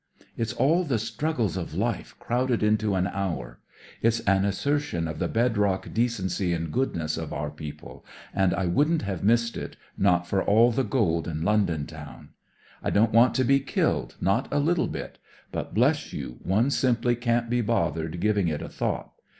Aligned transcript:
It's 0.35 0.53
all 0.53 0.83
the 0.83 0.97
struggles 0.97 1.55
of 1.55 1.75
life 1.75 2.15
crowded 2.17 2.63
into 2.63 2.95
an 2.95 3.05
hour; 3.05 3.59
it's 4.01 4.19
an 4.21 4.45
assertion 4.45 5.07
of 5.07 5.19
the 5.19 5.27
bed 5.27 5.59
rock 5.59 5.93
decency 5.93 6.53
and 6.53 6.71
goodness 6.73 7.17
of 7.17 7.31
our 7.31 7.51
people, 7.51 8.03
and 8.33 8.51
I 8.55 8.65
wouldn't 8.65 9.03
have 9.03 9.23
missed 9.23 9.55
it, 9.57 9.77
not 9.99 10.25
for 10.25 10.41
all 10.43 10.71
the 10.71 10.83
gold 10.83 11.27
in 11.27 11.43
London 11.43 11.85
town. 11.85 12.29
I 12.81 12.89
don't 12.89 13.13
want 13.13 13.35
to 13.35 13.43
be 13.43 13.59
killed, 13.59 14.15
not 14.19 14.51
a 14.51 14.57
little 14.57 14.87
bit. 14.87 15.19
But, 15.51 15.75
bless 15.75 16.11
you, 16.11 16.39
one 16.41 16.71
simply 16.71 17.15
can't 17.15 17.47
be 17.47 17.61
bothered 17.61 18.19
giving 18.19 18.47
it 18.47 18.63
a 18.63 18.69
thought. 18.69 19.11